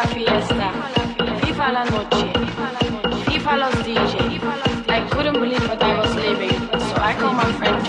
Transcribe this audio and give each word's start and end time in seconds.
la 0.00 0.08
fiesta, 0.08 0.72
la 1.72 1.84
noche, 1.84 2.32
los 3.58 3.84
DJ. 3.84 4.40
I 4.88 5.06
couldn't 5.10 5.34
believe 5.34 5.68
what 5.68 5.82
I 5.82 5.98
was 5.98 6.14
living, 6.14 6.58
so 6.78 6.94
I 7.02 7.14
called 7.18 7.36
my 7.36 7.52
friend. 7.58 7.79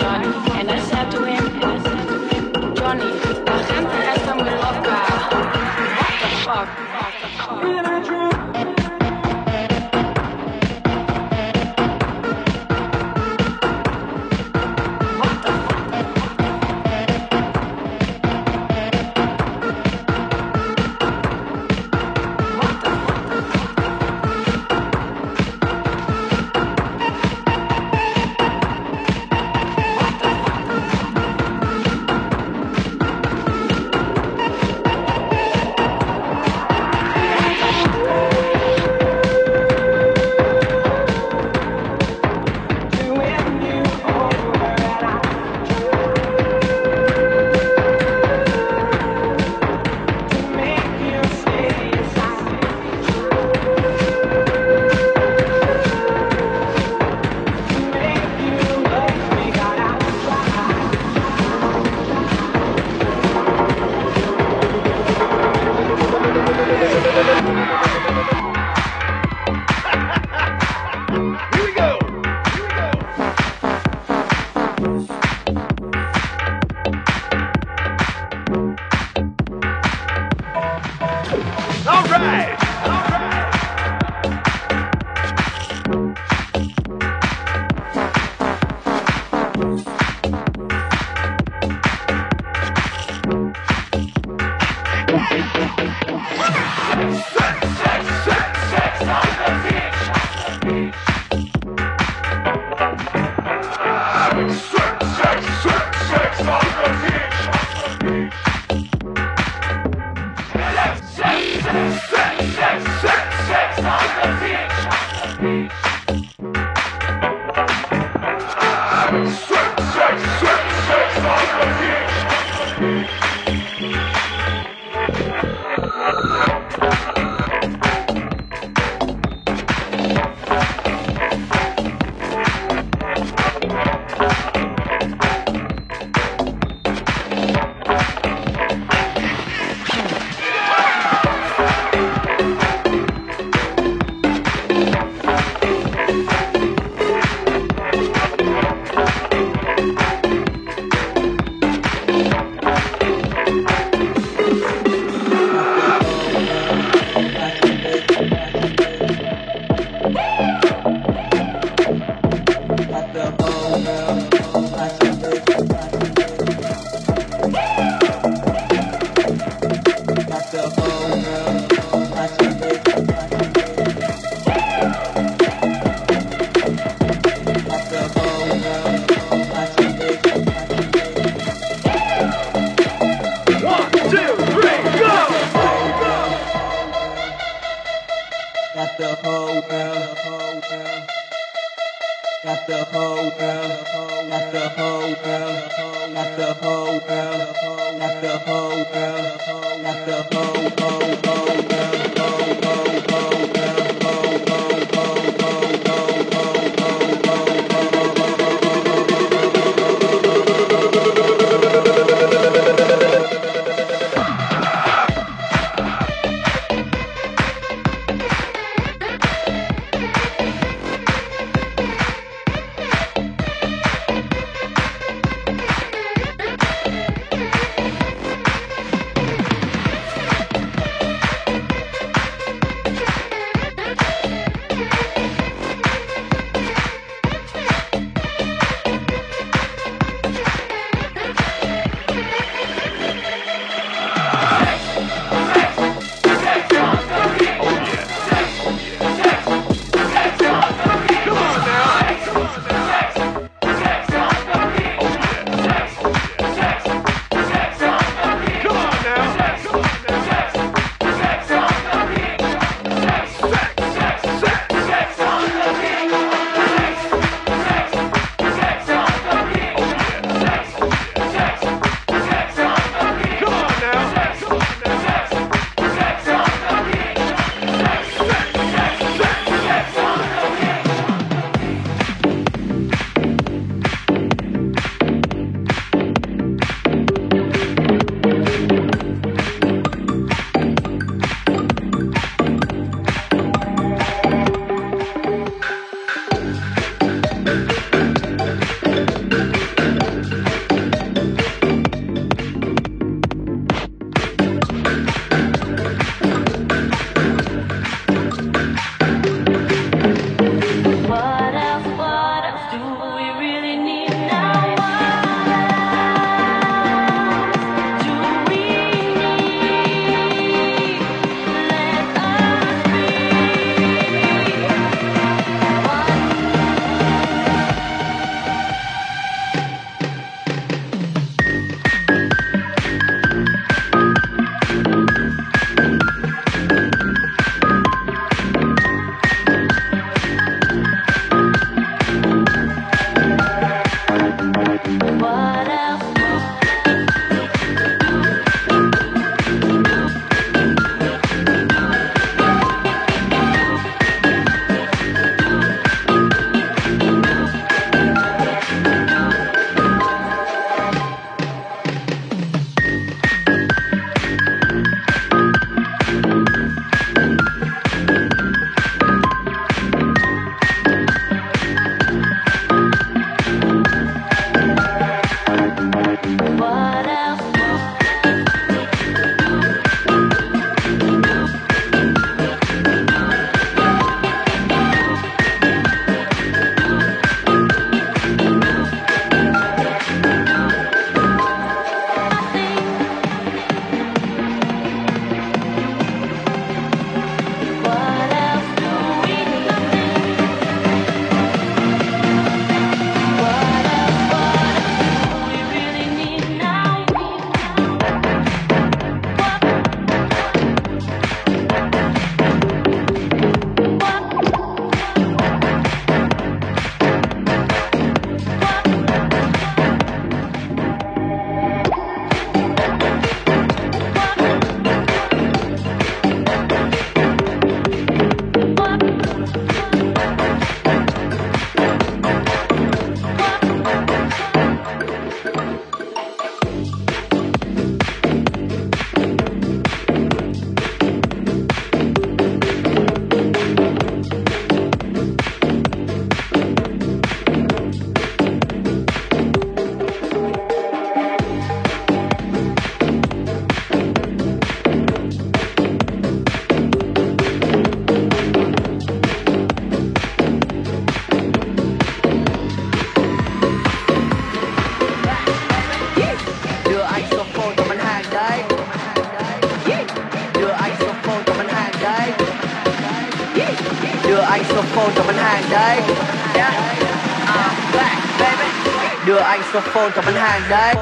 microphone 479.74 480.10
cảm 480.14 480.24
ơn 480.24 480.34
hàng 480.34 480.62
đấy 480.68 480.94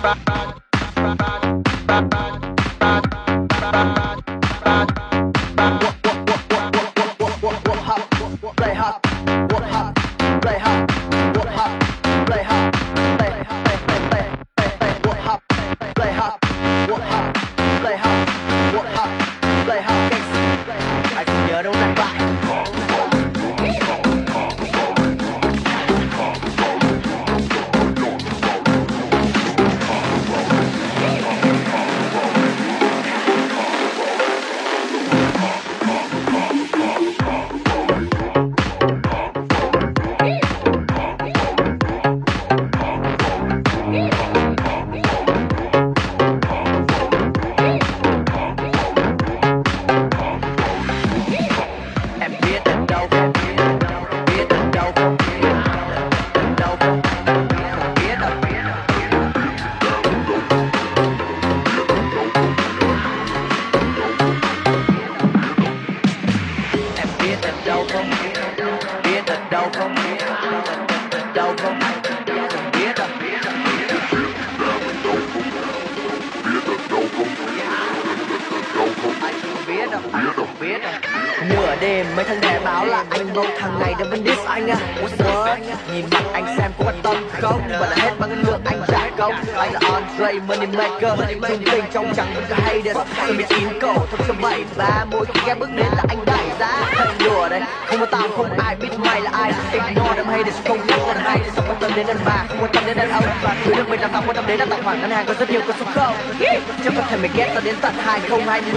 pra, 0.00 0.16
pra. 0.24 0.69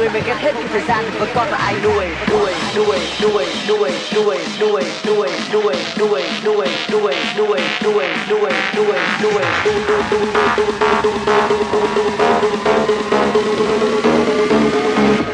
người 0.03 0.09
mình 0.11 0.23
ghét 0.25 0.35
hết 0.39 0.51
những 0.59 0.67
thời 0.67 0.81
gian 0.81 1.05
vẫn 1.19 1.29
còn 1.35 1.47
là 1.49 1.57
ai 1.57 1.75
nuôi 1.83 2.05
nuôi 2.29 2.53
nuôi 2.75 2.97
nuôi 3.21 3.45
nuôi 3.67 3.91
nuôi 4.15 4.37
nuôi 4.59 4.83
nuôi 5.05 5.29
nuôi 5.53 5.73
nuôi 6.05 6.23
nuôi 6.45 6.65
nuôi 6.85 7.15
nuôi 7.35 7.59
nuôi 7.83 8.01
nuôi 8.25 8.51
nuôi 8.75 8.91
nuôi 9.23 9.43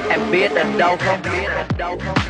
em 0.09 0.31
biết 0.31 0.51
ở 0.55 0.63
đâu 0.77 0.97
không 1.05 1.17
biết 1.23 1.47
ở 1.55 1.63
đâu 1.77 1.97
không 2.05 2.28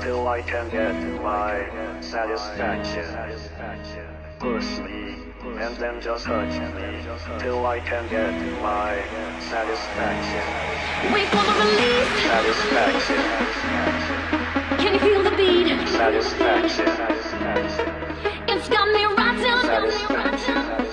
till 0.00 0.26
I 0.28 0.42
can 0.42 0.68
get 0.70 0.94
my 1.22 2.00
satisfaction. 2.00 3.06
Push 4.38 4.78
me, 4.78 5.16
and 5.62 5.76
then 5.76 6.00
just 6.00 6.26
hurt 6.26 6.48
me, 6.48 7.02
till 7.38 7.66
I 7.66 7.80
can 7.80 8.08
get 8.08 8.32
my 8.62 9.02
satisfaction. 9.40 10.44
Wait 11.12 11.28
for 11.28 11.44
the 11.48 11.54
release! 11.64 12.12
Satisfaction. 12.34 13.20
Can 14.78 14.92
you 14.94 15.00
feel 15.00 15.22
the 15.22 15.36
beat? 15.36 15.88
Satisfaction. 15.88 16.88
It's 18.48 18.68
got 18.68 18.88
me 18.88 19.04
right 19.04 19.38
till 19.42 20.83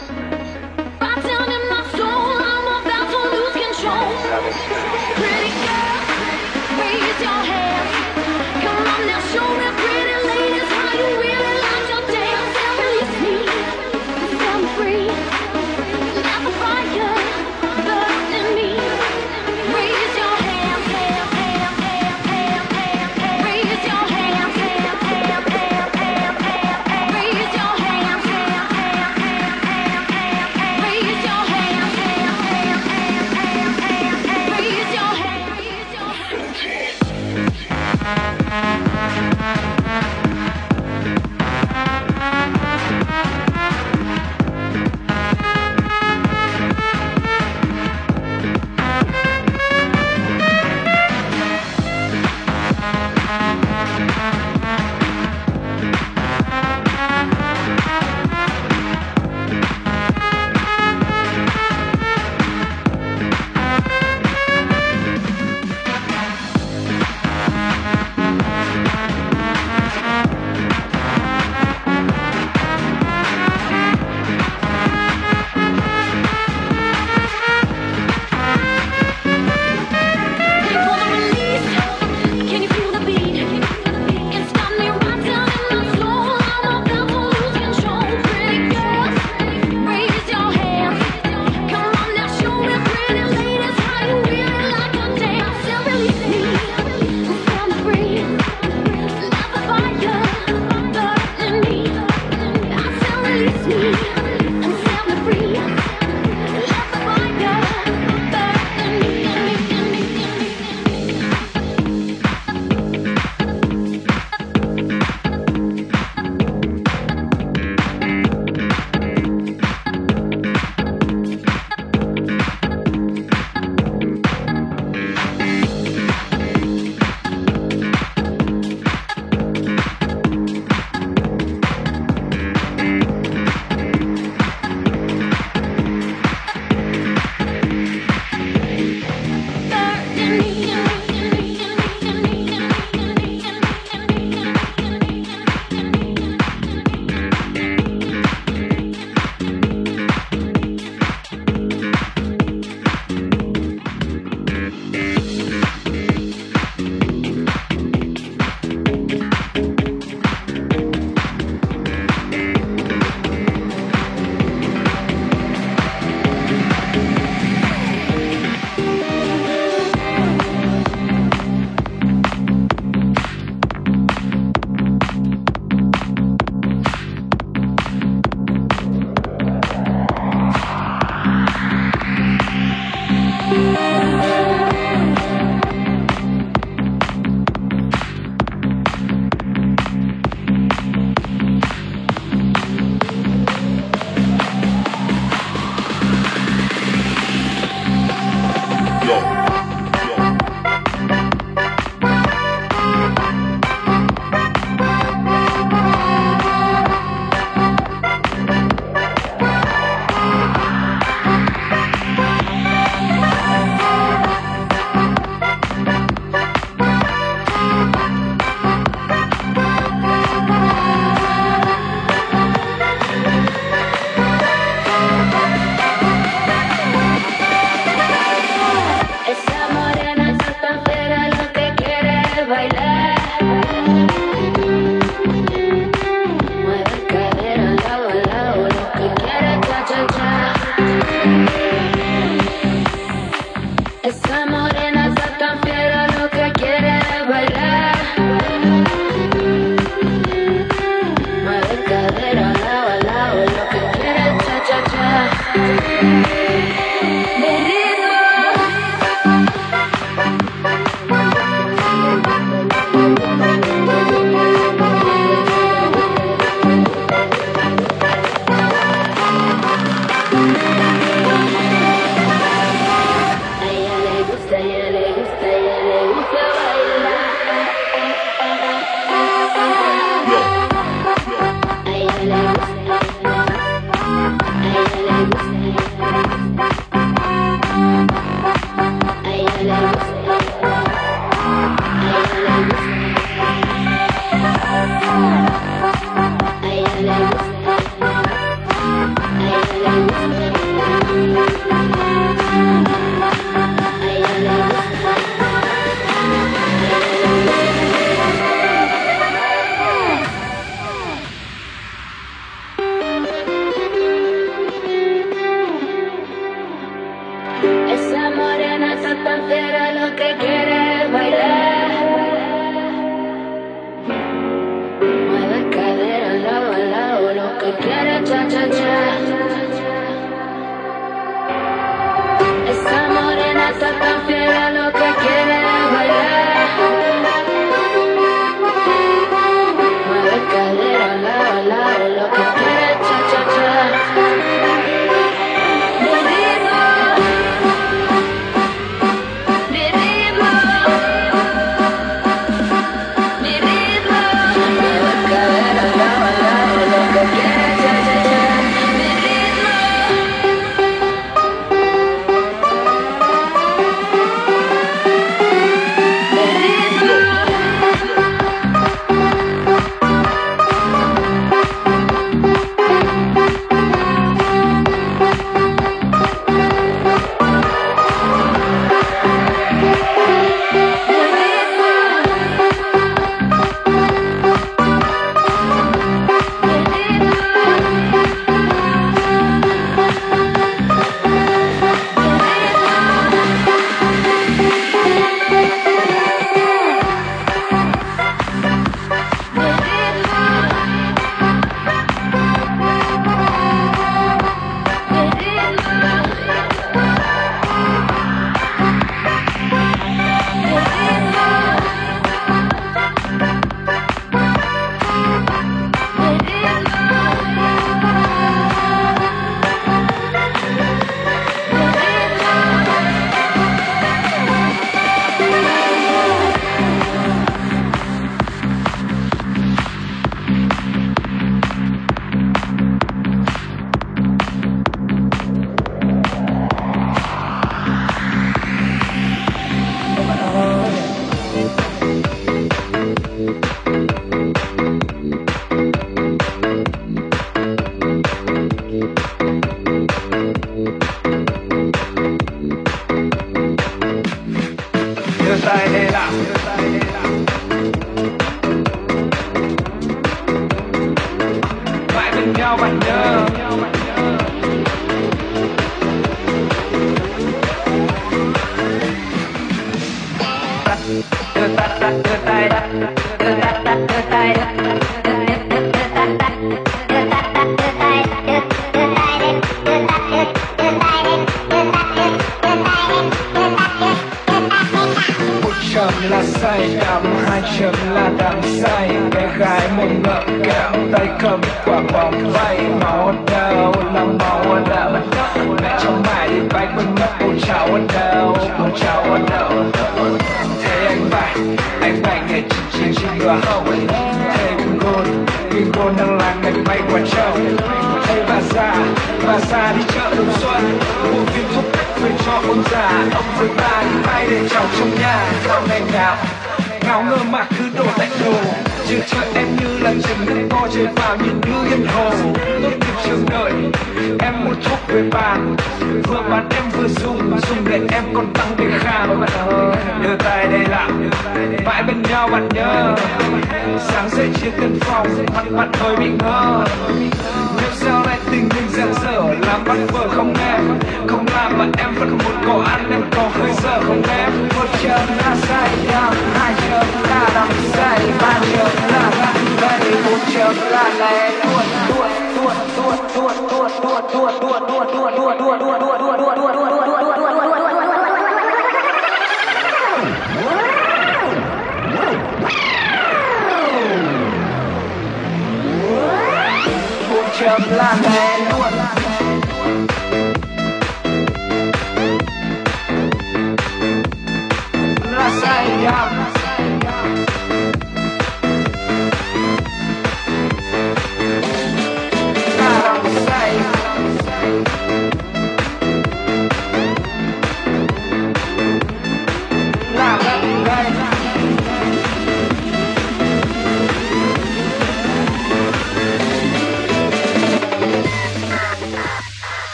không 540.29 540.53
em 540.53 540.99
không 541.27 541.45
làm 541.55 541.77
mà 541.77 541.85
em 541.97 542.13
vẫn 542.19 542.29
muốn 542.29 542.53
có 542.67 542.83
ăn 542.85 543.09
em 543.11 543.21
có 543.35 543.40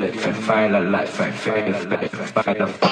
viên 0.00 0.10
à 0.10 0.10
lại 0.10 0.10
phải 0.16 0.32
phai 0.32 0.68
là 0.70 0.78
lại 0.78 1.06
phải 1.06 1.30
phê 1.30 1.72
phê 1.90 2.08
phai 2.34 2.54
là 2.54 2.66
phải 2.66 2.80
phê 2.82 2.89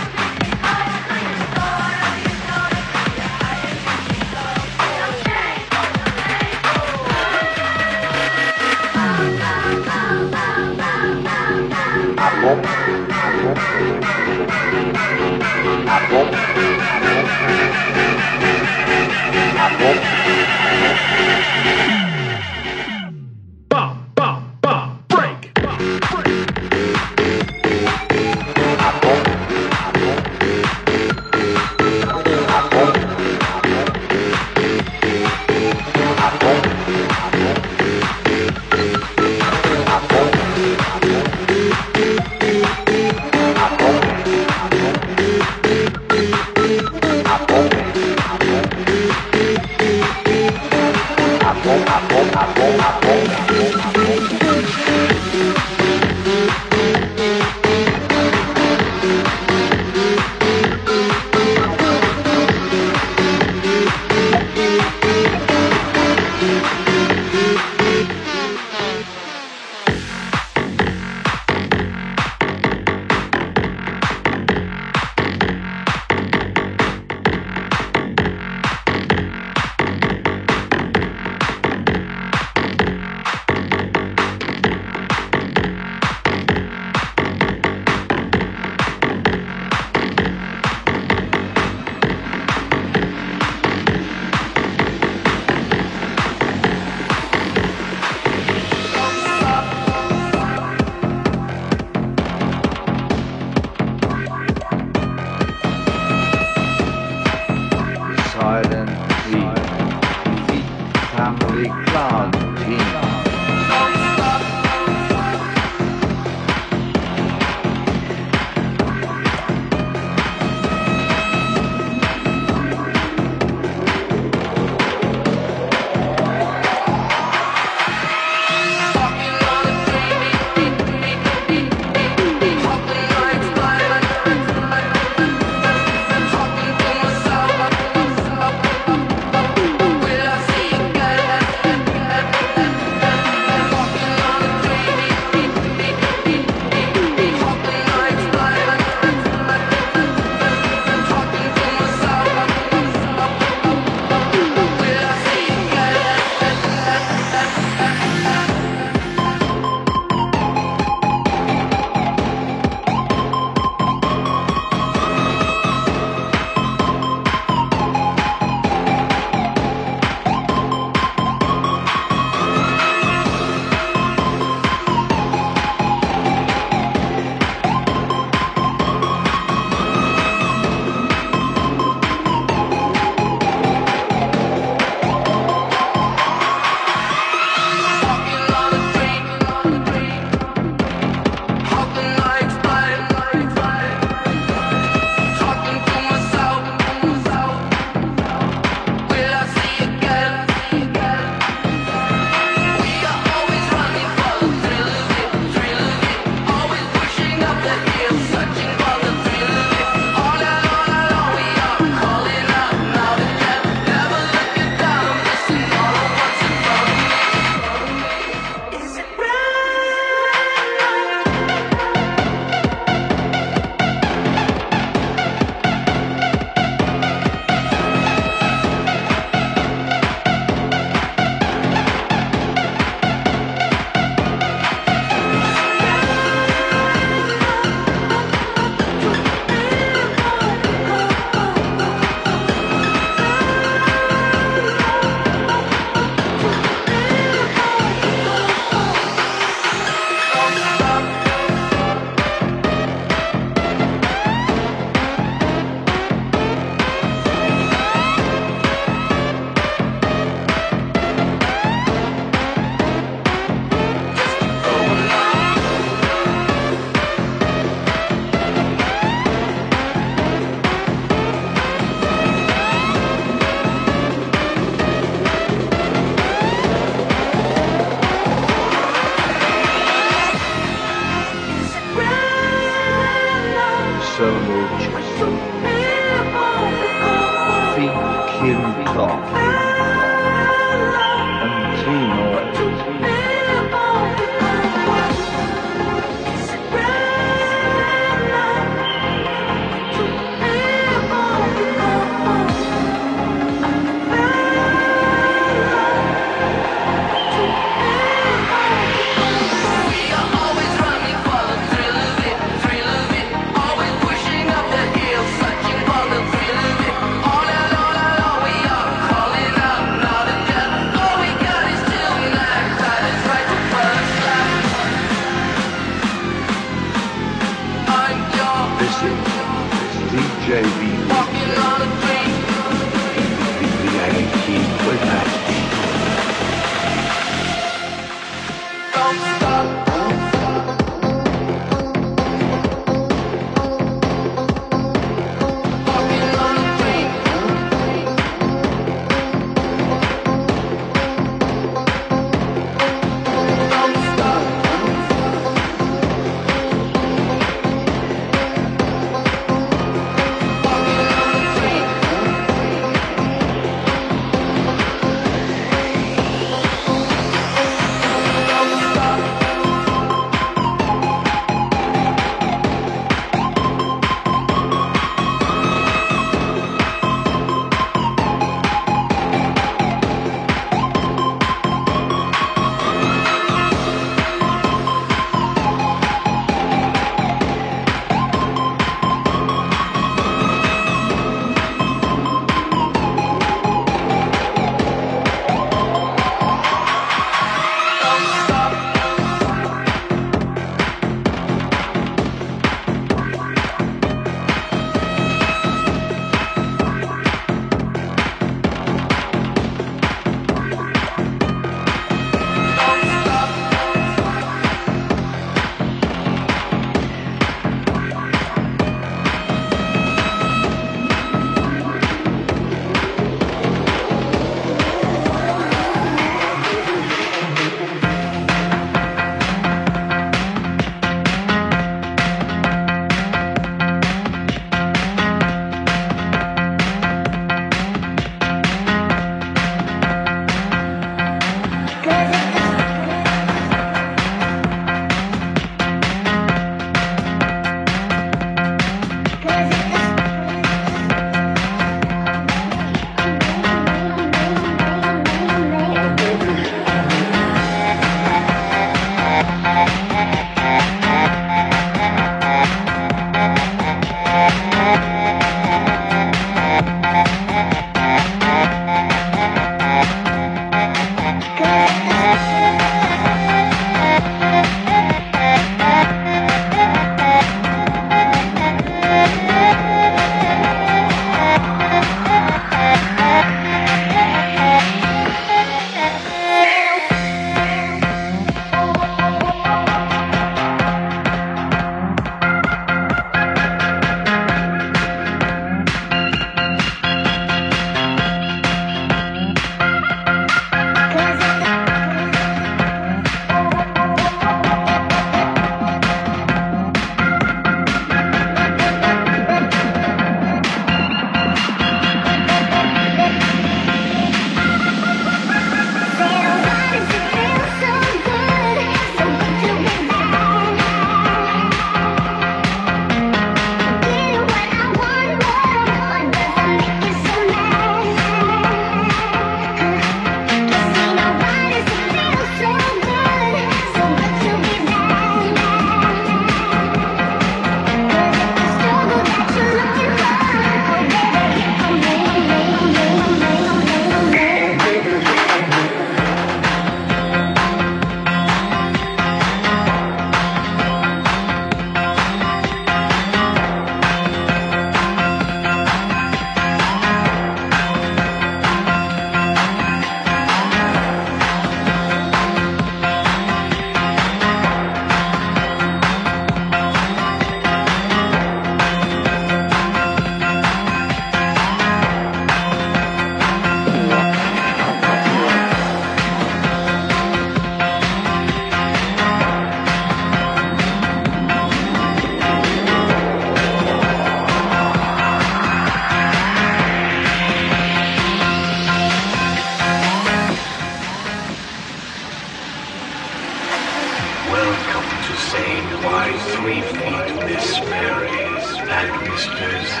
Sisters 599.44 600.00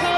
are. 0.00 0.11